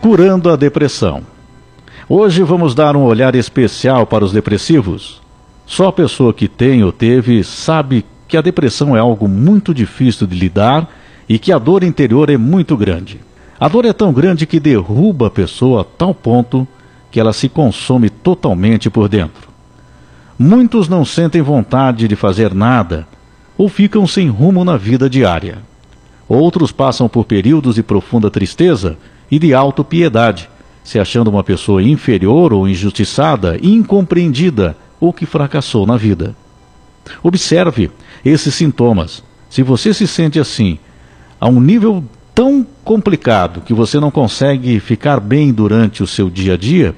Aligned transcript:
Curando 0.00 0.48
a 0.48 0.56
depressão. 0.56 1.20
Hoje 2.08 2.42
vamos 2.42 2.74
dar 2.74 2.96
um 2.96 3.02
olhar 3.02 3.34
especial 3.34 4.06
para 4.06 4.24
os 4.24 4.32
depressivos. 4.32 5.20
Só 5.66 5.88
a 5.88 5.92
pessoa 5.92 6.32
que 6.32 6.48
tem 6.48 6.82
ou 6.82 6.90
teve 6.90 7.44
sabe 7.44 8.06
que 8.26 8.38
a 8.38 8.40
depressão 8.40 8.96
é 8.96 8.98
algo 8.98 9.28
muito 9.28 9.74
difícil 9.74 10.26
de 10.26 10.34
lidar 10.34 10.88
e 11.28 11.38
que 11.38 11.52
a 11.52 11.58
dor 11.58 11.84
interior 11.84 12.30
é 12.30 12.38
muito 12.38 12.78
grande. 12.78 13.20
A 13.60 13.68
dor 13.68 13.84
é 13.84 13.92
tão 13.92 14.10
grande 14.10 14.46
que 14.46 14.58
derruba 14.58 15.26
a 15.26 15.30
pessoa 15.30 15.82
a 15.82 15.84
tal 15.84 16.14
ponto 16.14 16.66
que 17.10 17.20
ela 17.20 17.34
se 17.34 17.50
consome 17.50 18.08
totalmente 18.08 18.88
por 18.88 19.06
dentro. 19.06 19.50
Muitos 20.38 20.88
não 20.88 21.04
sentem 21.04 21.42
vontade 21.42 22.08
de 22.08 22.16
fazer 22.16 22.54
nada 22.54 23.06
ou 23.54 23.68
ficam 23.68 24.06
sem 24.06 24.30
rumo 24.30 24.64
na 24.64 24.78
vida 24.78 25.10
diária. 25.10 25.58
Outros 26.26 26.72
passam 26.72 27.06
por 27.06 27.26
períodos 27.26 27.74
de 27.74 27.82
profunda 27.82 28.30
tristeza 28.30 28.96
e 29.30 29.38
de 29.38 29.54
autopiedade, 29.54 30.48
se 30.82 30.98
achando 30.98 31.30
uma 31.30 31.44
pessoa 31.44 31.82
inferior 31.82 32.52
ou 32.52 32.68
injustiçada, 32.68 33.58
incompreendida 33.62 34.76
ou 34.98 35.12
que 35.12 35.24
fracassou 35.24 35.86
na 35.86 35.96
vida. 35.96 36.34
Observe 37.22 37.90
esses 38.24 38.54
sintomas. 38.54 39.22
Se 39.48 39.62
você 39.62 39.94
se 39.94 40.06
sente 40.06 40.38
assim, 40.38 40.78
a 41.40 41.48
um 41.48 41.60
nível 41.60 42.04
tão 42.34 42.66
complicado 42.84 43.60
que 43.60 43.74
você 43.74 44.00
não 44.00 44.10
consegue 44.10 44.80
ficar 44.80 45.20
bem 45.20 45.52
durante 45.52 46.02
o 46.02 46.06
seu 46.06 46.28
dia 46.28 46.54
a 46.54 46.56
dia, 46.56 46.94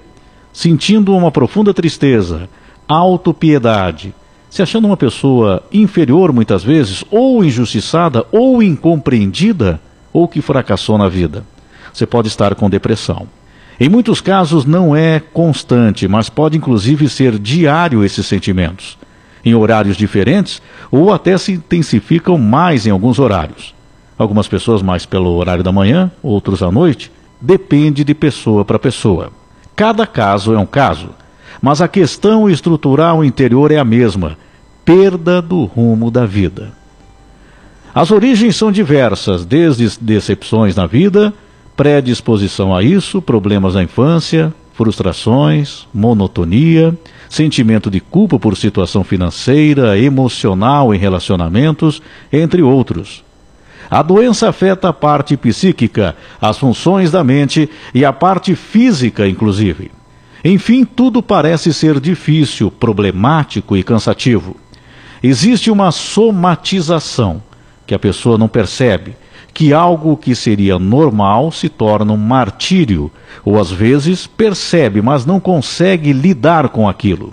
sentindo 0.52 1.14
uma 1.14 1.30
profunda 1.30 1.72
tristeza, 1.72 2.48
autopiedade, 2.88 4.14
se 4.50 4.62
achando 4.62 4.86
uma 4.86 4.96
pessoa 4.96 5.62
inferior 5.72 6.32
muitas 6.32 6.62
vezes, 6.62 7.04
ou 7.10 7.42
injustiçada, 7.42 8.26
ou 8.30 8.62
incompreendida, 8.62 9.80
ou 10.12 10.28
que 10.28 10.42
fracassou 10.42 10.98
na 10.98 11.08
vida 11.08 11.44
você 11.92 12.06
pode 12.06 12.28
estar 12.28 12.54
com 12.54 12.70
depressão. 12.70 13.26
Em 13.78 13.88
muitos 13.88 14.20
casos 14.20 14.64
não 14.64 14.94
é 14.94 15.20
constante, 15.20 16.06
mas 16.06 16.30
pode 16.30 16.56
inclusive 16.56 17.08
ser 17.08 17.38
diário 17.38 18.04
esses 18.04 18.26
sentimentos, 18.26 18.96
em 19.44 19.54
horários 19.54 19.96
diferentes 19.96 20.62
ou 20.90 21.12
até 21.12 21.36
se 21.36 21.52
intensificam 21.52 22.38
mais 22.38 22.86
em 22.86 22.90
alguns 22.90 23.18
horários. 23.18 23.74
Algumas 24.16 24.46
pessoas 24.46 24.82
mais 24.82 25.04
pelo 25.04 25.30
horário 25.34 25.64
da 25.64 25.72
manhã, 25.72 26.12
outros 26.22 26.62
à 26.62 26.70
noite, 26.70 27.10
depende 27.40 28.04
de 28.04 28.14
pessoa 28.14 28.64
para 28.64 28.78
pessoa. 28.78 29.32
Cada 29.74 30.06
caso 30.06 30.54
é 30.54 30.58
um 30.58 30.66
caso, 30.66 31.10
mas 31.60 31.80
a 31.80 31.88
questão 31.88 32.48
estrutural 32.48 33.24
interior 33.24 33.72
é 33.72 33.78
a 33.78 33.84
mesma: 33.84 34.36
perda 34.84 35.42
do 35.42 35.64
rumo 35.64 36.10
da 36.10 36.24
vida. 36.24 36.72
As 37.94 38.10
origens 38.10 38.54
são 38.56 38.70
diversas, 38.70 39.44
desde 39.44 39.98
decepções 40.00 40.76
na 40.76 40.86
vida 40.86 41.34
predisposição 41.76 42.74
a 42.74 42.82
isso, 42.82 43.22
problemas 43.22 43.74
na 43.74 43.82
infância, 43.82 44.52
frustrações, 44.74 45.86
monotonia, 45.92 46.96
sentimento 47.28 47.90
de 47.90 48.00
culpa 48.00 48.38
por 48.38 48.56
situação 48.56 49.04
financeira, 49.04 49.98
emocional 49.98 50.94
em 50.94 50.98
relacionamentos, 50.98 52.02
entre 52.32 52.62
outros. 52.62 53.24
A 53.90 54.02
doença 54.02 54.48
afeta 54.48 54.88
a 54.88 54.92
parte 54.92 55.36
psíquica, 55.36 56.16
as 56.40 56.58
funções 56.58 57.10
da 57.10 57.22
mente 57.22 57.68
e 57.94 58.04
a 58.04 58.12
parte 58.12 58.54
física, 58.54 59.28
inclusive. 59.28 59.90
Enfim, 60.44 60.84
tudo 60.84 61.22
parece 61.22 61.72
ser 61.72 62.00
difícil, 62.00 62.70
problemático 62.70 63.76
e 63.76 63.82
cansativo. 63.82 64.56
Existe 65.22 65.70
uma 65.70 65.92
somatização 65.92 67.42
que 67.86 67.94
a 67.94 67.98
pessoa 67.98 68.36
não 68.36 68.48
percebe, 68.48 69.14
que 69.54 69.72
algo 69.72 70.16
que 70.16 70.34
seria 70.34 70.78
normal 70.78 71.52
se 71.52 71.68
torna 71.68 72.12
um 72.12 72.16
martírio, 72.16 73.10
ou 73.44 73.60
às 73.60 73.70
vezes 73.70 74.26
percebe, 74.26 75.02
mas 75.02 75.26
não 75.26 75.38
consegue 75.38 76.12
lidar 76.12 76.70
com 76.70 76.88
aquilo. 76.88 77.32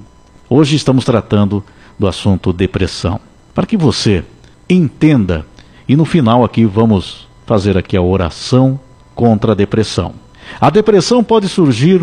Hoje 0.50 0.75
estamos 0.75 1.06
tratando 1.06 1.64
do 1.97 2.08
assunto 2.08 2.52
depressão, 2.52 3.20
para 3.53 3.66
que 3.66 3.78
você 3.78 4.24
entenda 4.69 5.46
e 5.90 5.96
no 5.96 6.06
final 6.06 6.44
aqui 6.44 6.66
vamos 6.66 7.28
fazer 7.47 7.75
aqui 7.75 7.97
a 7.97 8.02
oração 8.02 8.80
contra 9.16 9.53
a 9.53 9.56
depressão. 9.56 10.13
A 10.62 10.69
depressão 10.69 11.24
pode 11.24 11.50
surgir 11.50 12.00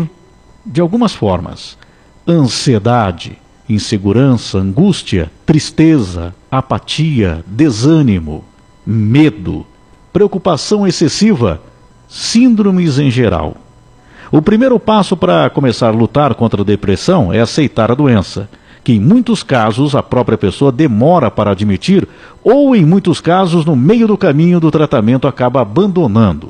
de 0.65 0.81
algumas 0.81 1.13
formas: 1.13 1.77
ansiedade, 2.27 3.37
insegurança, 3.69 4.57
angústia, 4.57 5.31
tristeza, 5.45 6.35
apatia, 6.51 7.45
desânimo, 7.47 8.43
medo, 8.85 9.65
preocupação 10.17 10.87
excessiva, 10.87 11.61
síndromes 12.09 12.97
em 12.97 13.11
geral. 13.11 13.55
O 14.31 14.41
primeiro 14.41 14.79
passo 14.79 15.15
para 15.15 15.47
começar 15.47 15.89
a 15.89 15.91
lutar 15.91 16.33
contra 16.33 16.63
a 16.63 16.65
depressão 16.65 17.31
é 17.31 17.39
aceitar 17.39 17.91
a 17.91 17.93
doença, 17.93 18.49
que 18.83 18.93
em 18.93 18.99
muitos 18.99 19.43
casos 19.43 19.95
a 19.95 20.01
própria 20.01 20.35
pessoa 20.35 20.71
demora 20.71 21.29
para 21.29 21.51
admitir, 21.51 22.07
ou 22.43 22.75
em 22.75 22.83
muitos 22.83 23.21
casos, 23.21 23.63
no 23.63 23.75
meio 23.75 24.07
do 24.07 24.17
caminho 24.17 24.59
do 24.59 24.71
tratamento, 24.71 25.27
acaba 25.27 25.61
abandonando. 25.61 26.49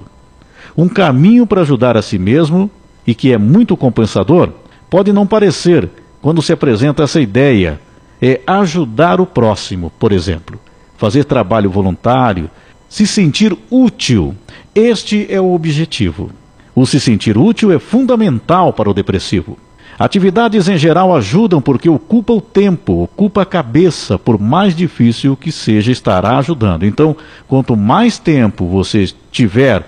Um 0.78 0.88
caminho 0.88 1.46
para 1.46 1.60
ajudar 1.60 1.98
a 1.98 2.02
si 2.02 2.18
mesmo 2.18 2.72
e 3.06 3.14
que 3.14 3.34
é 3.34 3.38
muito 3.38 3.76
compensador 3.76 4.50
pode 4.90 5.12
não 5.12 5.28
parecer 5.28 5.90
quando 6.22 6.42
se 6.42 6.54
apresenta 6.54 7.04
essa 7.04 7.20
ideia. 7.20 7.82
É 8.22 8.40
ajudar 8.48 9.20
o 9.20 9.26
próximo, 9.26 9.92
por 10.00 10.14
exemplo, 10.14 10.58
fazer 10.98 11.26
trabalho 11.26 11.70
voluntário, 11.70 12.50
se 12.90 13.06
sentir 13.06 13.58
útil. 13.70 14.36
Este 14.74 15.28
é 15.30 15.40
o 15.42 15.54
objetivo. 15.54 16.32
O 16.76 16.86
se 16.86 17.00
sentir 17.00 17.38
útil 17.38 17.72
é 17.72 17.80
fundamental 17.80 18.72
para 18.72 18.90
o 18.90 18.94
depressivo. 18.94 19.58
Atividades 19.98 20.70
em 20.70 20.78
geral 20.78 21.16
ajudam 21.16 21.60
porque 21.60 21.90
ocupa 21.90 22.32
o 22.32 22.40
tempo, 22.40 23.02
ocupa 23.02 23.42
a 23.42 23.46
cabeça, 23.46 24.20
por 24.20 24.40
mais 24.40 24.76
difícil 24.76 25.36
que 25.36 25.52
seja, 25.52 25.92
estará 25.92 26.38
ajudando. 26.38 26.86
Então, 26.86 27.18
quanto 27.48 27.76
mais 27.76 28.20
tempo 28.20 28.68
você 28.68 29.12
tiver 29.32 29.84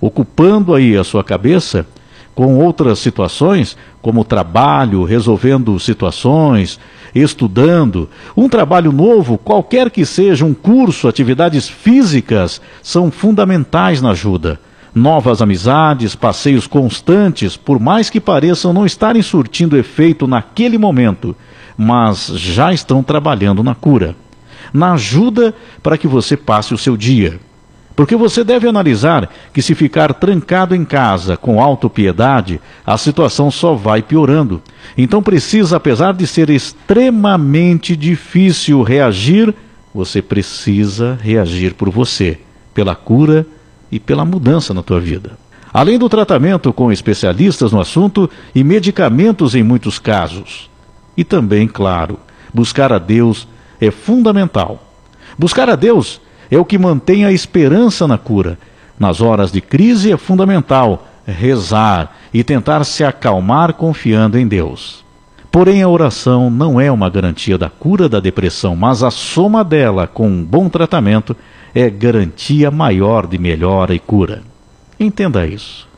ocupando 0.00 0.74
aí 0.74 0.96
a 0.96 1.04
sua 1.04 1.22
cabeça, 1.22 1.86
com 2.34 2.58
outras 2.58 2.98
situações, 2.98 3.76
como 4.00 4.24
trabalho, 4.24 5.04
resolvendo 5.04 5.78
situações, 5.78 6.78
estudando. 7.14 8.08
Um 8.36 8.48
trabalho 8.48 8.90
novo, 8.90 9.36
qualquer 9.36 9.90
que 9.90 10.04
seja, 10.04 10.44
um 10.44 10.54
curso, 10.54 11.08
atividades 11.08 11.68
físicas, 11.68 12.60
são 12.82 13.10
fundamentais 13.10 14.00
na 14.00 14.10
ajuda. 14.10 14.58
Novas 14.94 15.40
amizades, 15.40 16.14
passeios 16.14 16.66
constantes, 16.66 17.56
por 17.56 17.78
mais 17.78 18.10
que 18.10 18.20
pareçam 18.20 18.72
não 18.72 18.84
estarem 18.84 19.22
surtindo 19.22 19.76
efeito 19.76 20.26
naquele 20.26 20.76
momento, 20.76 21.34
mas 21.76 22.26
já 22.26 22.72
estão 22.72 23.02
trabalhando 23.02 23.62
na 23.62 23.74
cura, 23.74 24.14
na 24.72 24.92
ajuda 24.92 25.54
para 25.82 25.96
que 25.96 26.06
você 26.06 26.36
passe 26.36 26.74
o 26.74 26.78
seu 26.78 26.94
dia. 26.94 27.40
Porque 28.02 28.16
você 28.16 28.42
deve 28.42 28.66
analisar 28.66 29.30
que 29.54 29.62
se 29.62 29.76
ficar 29.76 30.12
trancado 30.12 30.74
em 30.74 30.84
casa 30.84 31.36
com 31.36 31.62
autopiedade, 31.62 32.60
a 32.84 32.98
situação 32.98 33.48
só 33.48 33.74
vai 33.74 34.02
piorando. 34.02 34.60
Então 34.98 35.22
precisa, 35.22 35.76
apesar 35.76 36.12
de 36.12 36.26
ser 36.26 36.50
extremamente 36.50 37.94
difícil 37.94 38.82
reagir, 38.82 39.54
você 39.94 40.20
precisa 40.20 41.16
reagir 41.22 41.74
por 41.74 41.90
você, 41.90 42.40
pela 42.74 42.96
cura 42.96 43.46
e 43.88 44.00
pela 44.00 44.24
mudança 44.24 44.74
na 44.74 44.82
tua 44.82 44.98
vida. 44.98 45.38
Além 45.72 45.96
do 45.96 46.08
tratamento 46.08 46.72
com 46.72 46.90
especialistas 46.90 47.70
no 47.70 47.80
assunto 47.80 48.28
e 48.52 48.64
medicamentos 48.64 49.54
em 49.54 49.62
muitos 49.62 50.00
casos. 50.00 50.68
E 51.16 51.22
também, 51.22 51.68
claro, 51.68 52.18
buscar 52.52 52.92
a 52.92 52.98
Deus 52.98 53.46
é 53.80 53.92
fundamental. 53.92 54.92
Buscar 55.38 55.70
a 55.70 55.76
Deus 55.76 56.20
é 56.54 56.58
o 56.58 56.66
que 56.66 56.76
mantém 56.76 57.24
a 57.24 57.32
esperança 57.32 58.06
na 58.06 58.18
cura. 58.18 58.58
Nas 58.98 59.22
horas 59.22 59.50
de 59.50 59.62
crise 59.62 60.12
é 60.12 60.18
fundamental 60.18 61.08
rezar 61.26 62.14
e 62.32 62.44
tentar 62.44 62.84
se 62.84 63.02
acalmar 63.02 63.72
confiando 63.72 64.38
em 64.38 64.46
Deus. 64.46 65.02
Porém, 65.50 65.82
a 65.82 65.88
oração 65.88 66.50
não 66.50 66.78
é 66.78 66.92
uma 66.92 67.08
garantia 67.08 67.56
da 67.56 67.70
cura 67.70 68.06
da 68.06 68.20
depressão, 68.20 68.76
mas 68.76 69.02
a 69.02 69.10
soma 69.10 69.64
dela 69.64 70.06
com 70.06 70.28
um 70.28 70.44
bom 70.44 70.68
tratamento 70.68 71.34
é 71.74 71.88
garantia 71.88 72.70
maior 72.70 73.26
de 73.26 73.38
melhora 73.38 73.94
e 73.94 73.98
cura. 73.98 74.42
Entenda 75.00 75.46
isso. 75.46 75.88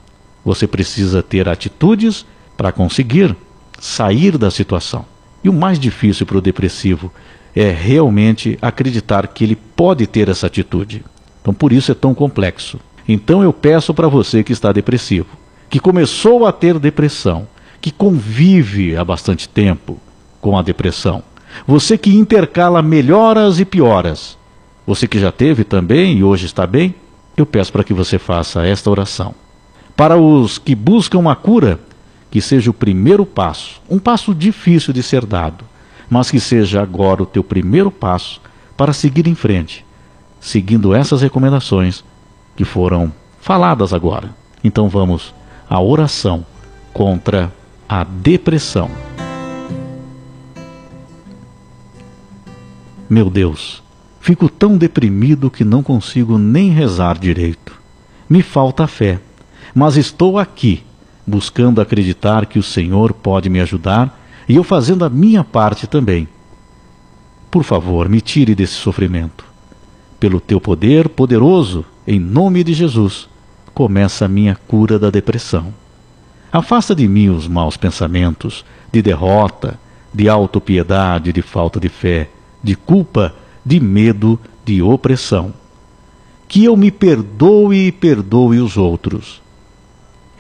Você 0.45 0.69
precisa 0.69 1.21
ter 1.21 1.49
atitudes 1.49 2.25
para 2.57 2.71
conseguir 2.71 3.35
sair 3.81 4.39
da 4.39 4.53
situação. 4.53 5.05
E 5.43 5.49
o 5.49 5.53
mais 5.53 5.81
difícil 5.81 6.25
para 6.27 6.39
o 6.39 6.41
depressivo 6.41 7.13
é 7.55 7.71
realmente 7.71 8.59
acreditar 8.61 9.27
que 9.29 9.45
ele 9.45 9.57
pode 9.57 10.07
ter 10.07 10.29
essa 10.29 10.47
atitude. 10.47 11.05
Então, 11.41 11.55
por 11.55 11.73
isso 11.73 11.93
é 11.93 11.95
tão 11.95 12.15
complexo. 12.15 12.81
Então, 13.07 13.43
eu 13.43 13.53
peço 13.53 13.93
para 13.95 14.09
você 14.09 14.43
que 14.43 14.53
está 14.53 14.73
depressivo, 14.73 15.29
que 15.69 15.79
começou 15.79 16.47
a 16.47 16.53
ter 16.53 16.79
depressão, 16.79 17.47
que 17.81 17.91
convive 17.91 18.97
há 18.97 19.05
bastante 19.05 19.49
tempo 19.49 19.99
com 20.41 20.59
a 20.59 20.63
depressão, 20.63 21.23
você 21.67 21.97
que 21.97 22.15
intercala 22.15 22.83
melhoras 22.83 23.61
e 23.61 23.65
pioras, 23.65 24.37
você 24.87 25.07
que 25.07 25.19
já 25.19 25.31
teve 25.31 25.65
também 25.65 26.19
e 26.19 26.25
hoje 26.25 26.47
está 26.47 26.67
bem, 26.67 26.95
eu 27.37 27.47
peço 27.47 27.73
para 27.73 27.85
que 27.85 27.95
você 27.95 28.19
faça 28.19 28.67
esta 28.67 28.91
oração. 28.91 29.35
Para 29.97 30.17
os 30.17 30.59
que 30.59 30.75
buscam 30.75 31.31
a 31.31 31.37
cura, 31.37 31.79
que 32.31 32.41
seja 32.41 32.71
o 32.71 32.75
primeiro 32.75 33.25
passo, 33.25 33.81
um 33.89 33.99
passo 33.99 34.35
difícil 34.35 34.93
de 34.93 35.03
ser 35.03 35.25
dado, 35.25 35.65
mas 36.09 36.31
que 36.31 36.41
seja 36.41 36.83
agora 36.83 37.23
o 37.23 37.27
teu 37.27 37.43
primeiro 37.43 37.91
passo 37.91 38.41
para 38.77 38.93
seguir 38.93 39.27
em 39.27 39.35
frente, 39.35 39.85
seguindo 40.41 40.95
essas 40.95 41.23
recomendações 41.23 42.05
que 42.57 42.65
foram 42.65 43.13
faladas 43.41 43.93
agora. 43.93 44.35
Então 44.63 44.89
vamos 44.89 45.35
à 45.69 45.81
oração 45.81 46.45
contra 46.93 47.53
a 47.89 48.05
depressão. 48.05 48.91
Meu 53.09 53.29
Deus, 53.29 53.83
fico 54.21 54.49
tão 54.49 54.77
deprimido 54.77 55.51
que 55.51 55.65
não 55.65 55.83
consigo 55.83 56.39
nem 56.39 56.71
rezar 56.71 57.19
direito. 57.19 57.81
Me 58.29 58.43
falta 58.43 58.87
fé, 58.87 59.21
mas 59.75 59.97
estou 59.97 60.39
aqui, 60.39 60.83
buscando 61.27 61.81
acreditar 61.81 62.47
que 62.47 62.59
o 62.59 62.63
Senhor 62.63 63.13
pode 63.13 63.51
me 63.51 63.61
ajudar 63.61 64.24
e 64.49 64.57
eu 64.57 64.65
fazendo 64.65 65.05
a 65.05 65.11
minha 65.11 65.43
parte 65.43 65.87
também. 65.87 66.29
Por 67.51 67.63
favor, 67.63 68.09
me 68.09 68.21
tire 68.21 68.55
desse 68.55 68.75
sofrimento. 68.75 69.45
Pelo 70.19 70.41
teu 70.41 70.61
poder 70.61 71.09
poderoso, 71.09 71.85
em 72.07 72.19
nome 72.19 72.65
de 72.65 72.75
Jesus, 72.75 73.29
começa 73.73 74.25
a 74.25 74.29
minha 74.29 74.57
cura 74.69 74.99
da 74.99 75.11
depressão. 75.11 75.73
Afasta 76.53 76.95
de 76.95 77.07
mim 77.09 77.29
os 77.29 77.49
maus 77.49 77.77
pensamentos 77.77 78.65
de 78.93 79.03
derrota, 79.03 79.79
de 80.13 80.29
autopiedade, 80.29 81.33
de 81.33 81.43
falta 81.43 81.81
de 81.81 81.89
fé, 81.89 82.31
de 82.63 82.77
culpa, 82.77 83.35
de 83.67 83.81
medo, 83.81 84.39
de 84.65 84.81
opressão. 84.81 85.53
Que 86.47 86.65
eu 86.65 86.77
me 86.77 86.91
perdoe 86.93 87.89
e 87.89 87.93
perdoe 87.93 88.61
os 88.61 88.77
outros. 88.77 89.43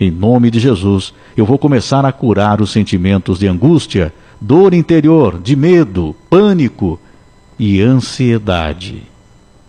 Em 0.04 0.10
nome 0.10 0.50
de 0.50 0.60
Jesus, 0.60 1.14
eu 1.36 1.46
vou 1.46 1.56
começar 1.56 2.04
a 2.04 2.12
curar 2.12 2.60
os 2.60 2.70
sentimentos 2.70 3.38
de 3.38 3.48
angústia, 3.48 4.12
dor 4.40 4.74
interior, 4.74 5.40
de 5.40 5.56
medo, 5.56 6.14
pânico 6.28 7.00
e 7.58 7.80
ansiedade. 7.80 9.02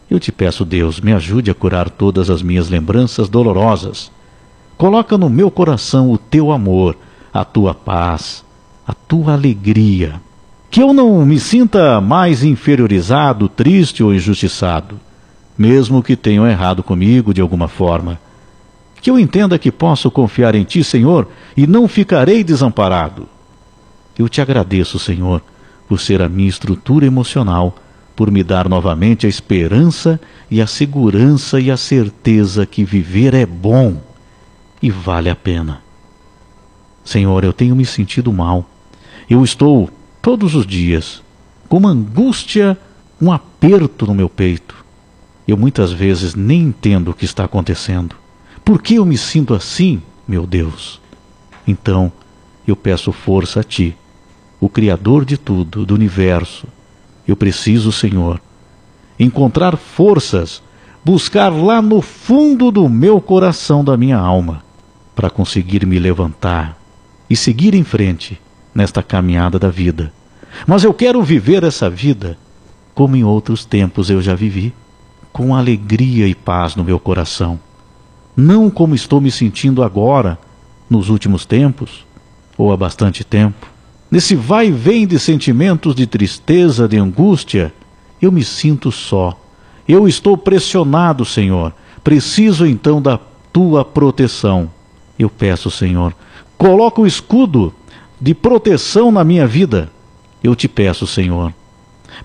Eu 0.10 0.20
te 0.20 0.32
peço, 0.32 0.66
Deus, 0.66 1.00
me 1.00 1.14
ajude 1.14 1.50
a 1.50 1.54
curar 1.54 1.90
todas 1.90 2.30
as 2.30 2.42
minhas 2.42 2.70
lembranças 2.70 3.30
dolorosas 3.30 4.12
Coloca 4.78 5.18
no 5.18 5.30
meu 5.30 5.50
coração 5.50 6.12
o 6.12 6.18
teu 6.18 6.52
amor, 6.52 6.98
a 7.34 7.46
tua 7.46 7.74
paz, 7.74 8.44
a 8.86 8.94
tua 8.94 9.34
alegria. 9.34 10.22
Que 10.70 10.82
eu 10.82 10.94
não 10.94 11.26
me 11.26 11.40
sinta 11.40 12.02
mais 12.02 12.44
inferiorizado, 12.44 13.48
triste 13.48 14.04
ou 14.04 14.14
injustiçado, 14.14 15.00
mesmo 15.58 16.04
que 16.04 16.18
tenham 16.18 16.46
errado 16.46 16.84
comigo 16.84 17.34
de 17.34 17.40
alguma 17.40 17.70
forma. 17.70 18.20
Que 19.06 19.12
eu 19.12 19.20
entenda 19.20 19.60
que 19.60 19.72
posso 19.72 20.10
confiar 20.10 20.56
em 20.56 20.64
Ti, 20.64 20.84
Senhor, 20.84 21.28
e 21.56 21.68
não 21.68 21.88
ficarei 21.88 22.44
desamparado. 22.44 23.30
Eu 24.18 24.28
te 24.28 24.42
agradeço, 24.42 24.98
Senhor, 24.98 25.44
por 25.88 26.00
ser 26.00 26.24
a 26.24 26.28
minha 26.28 26.50
estrutura 26.50 27.06
emocional, 27.06 27.76
por 28.16 28.32
me 28.32 28.44
dar 28.44 28.68
novamente 28.68 29.28
a 29.28 29.30
esperança 29.30 30.20
e 30.50 30.60
a 30.60 30.66
segurança 30.66 31.60
e 31.60 31.70
a 31.70 31.78
certeza 31.78 32.66
que 32.66 32.84
viver 32.84 33.36
é 33.36 33.46
bom 33.46 34.02
e 34.82 34.90
vale 34.90 35.30
a 35.30 35.36
pena. 35.36 35.84
Senhor, 37.04 37.44
eu 37.44 37.54
tenho 37.54 37.76
me 37.76 37.86
sentido 37.86 38.34
mal. 38.34 38.68
Eu 39.30 39.44
estou 39.44 39.88
todos 40.20 40.56
os 40.56 40.66
dias 40.66 41.22
com 41.70 41.78
uma 41.78 41.90
angústia, 41.90 42.76
um 43.22 43.32
aperto 43.32 44.08
no 44.08 44.16
meu 44.16 44.30
peito. 44.30 44.84
Eu 45.48 45.56
muitas 45.56 45.92
vezes 45.92 46.34
nem 46.34 46.64
entendo 46.64 47.12
o 47.12 47.14
que 47.14 47.26
está 47.26 47.44
acontecendo. 47.44 48.25
Por 48.66 48.82
que 48.82 48.96
eu 48.96 49.06
me 49.06 49.18
sinto 49.18 49.54
assim, 49.54 50.02
meu 50.28 50.48
Deus? 50.48 51.00
Então, 51.68 52.12
eu 52.68 52.76
peço 52.76 53.12
força 53.12 53.60
a 53.60 53.64
Ti, 53.64 53.96
o 54.60 54.68
Criador 54.68 55.24
de 55.24 55.38
tudo, 55.38 55.86
do 55.86 55.94
universo. 55.94 56.68
Eu 57.28 57.36
preciso, 57.36 57.92
Senhor, 57.92 58.42
encontrar 59.20 59.78
forças, 59.78 60.64
buscar 61.04 61.50
lá 61.50 61.82
no 61.82 62.02
fundo 62.02 62.72
do 62.72 62.90
meu 62.90 63.22
coração, 63.22 63.84
da 63.84 63.96
minha 63.96 64.18
alma, 64.18 64.64
para 65.16 65.30
conseguir 65.30 65.86
me 65.86 66.00
levantar 66.00 66.76
e 67.30 67.36
seguir 67.36 67.76
em 67.76 67.84
frente 67.84 68.42
nesta 68.74 69.04
caminhada 69.04 69.60
da 69.60 69.70
vida. 69.70 70.12
Mas 70.66 70.84
eu 70.84 70.94
quero 70.94 71.22
viver 71.22 71.64
essa 71.64 71.90
vida 71.90 72.38
como 72.96 73.18
em 73.18 73.26
outros 73.26 73.66
tempos 73.66 74.10
eu 74.10 74.22
já 74.22 74.34
vivi, 74.34 74.74
com 75.34 75.54
alegria 75.54 76.28
e 76.28 76.34
paz 76.34 76.78
no 76.78 76.84
meu 76.84 76.98
coração. 76.98 77.60
Não 78.36 78.70
como 78.70 78.96
estou 78.96 79.22
me 79.22 79.32
sentindo 79.32 79.82
agora, 79.82 80.38
nos 80.90 81.10
últimos 81.10 81.46
tempos, 81.46 82.06
ou 82.58 82.72
há 82.72 82.78
bastante 82.78 83.24
tempo. 83.24 83.68
Nesse 84.10 84.36
vai 84.36 84.68
e 84.68 84.72
vem 84.72 85.08
de 85.08 85.20
sentimentos 85.20 85.96
de 85.96 86.06
tristeza, 86.06 86.88
de 86.88 86.98
angústia, 86.98 87.74
eu 88.22 88.32
me 88.32 88.44
sinto 88.44 88.92
só. 88.92 89.38
Eu 89.88 90.08
estou 90.08 90.38
pressionado, 90.38 91.26
Senhor. 91.26 91.74
Preciso 92.04 92.66
então 92.66 93.02
da 93.02 93.20
tua 93.52 93.84
proteção. 93.84 94.70
Eu 95.18 95.30
peço, 95.30 95.72
Senhor, 95.72 96.14
coloca 96.58 97.02
o 97.02 97.08
escudo 97.08 97.74
de 98.20 98.34
proteção 98.34 99.12
na 99.12 99.24
minha 99.24 99.48
vida. 99.48 99.90
Eu 100.44 100.56
te 100.56 100.68
peço, 100.68 101.08
Senhor, 101.08 101.54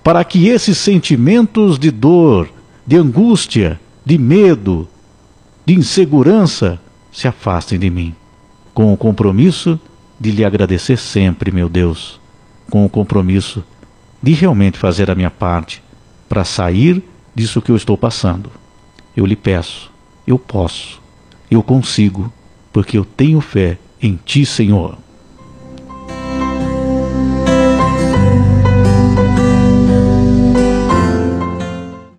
para 0.02 0.22
que 0.24 0.48
esses 0.48 0.76
sentimentos 0.76 1.78
de 1.78 1.90
dor, 1.90 2.48
de 2.86 2.96
angústia, 2.96 3.80
de 4.04 4.18
medo, 4.18 4.88
de 5.70 5.76
insegurança 5.76 6.80
se 7.12 7.28
afastem 7.28 7.78
de 7.78 7.88
mim, 7.88 8.12
com 8.74 8.92
o 8.92 8.96
compromisso 8.96 9.78
de 10.18 10.32
lhe 10.32 10.44
agradecer 10.44 10.96
sempre, 10.96 11.52
meu 11.52 11.68
Deus, 11.68 12.20
com 12.68 12.84
o 12.84 12.88
compromisso 12.88 13.62
de 14.20 14.32
realmente 14.32 14.76
fazer 14.76 15.08
a 15.08 15.14
minha 15.14 15.30
parte 15.30 15.80
para 16.28 16.42
sair 16.42 17.00
disso 17.36 17.62
que 17.62 17.70
eu 17.70 17.76
estou 17.76 17.96
passando. 17.96 18.50
Eu 19.16 19.24
lhe 19.24 19.36
peço, 19.36 19.92
eu 20.26 20.40
posso, 20.40 21.00
eu 21.48 21.62
consigo 21.62 22.32
porque 22.72 22.98
eu 22.98 23.04
tenho 23.04 23.40
fé 23.40 23.78
em 24.02 24.18
Ti, 24.24 24.44
Senhor. 24.44 24.98